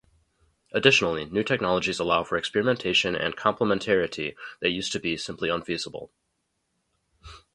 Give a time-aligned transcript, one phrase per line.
[0.71, 6.11] Additionally, new technologies allow for experimentation and complementarity that used to be simply unfeasible.